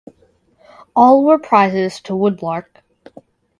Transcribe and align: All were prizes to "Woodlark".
All 0.95 1.23
were 1.23 1.37
prizes 1.37 1.99
to 2.05 2.13
"Woodlark". 2.13 2.81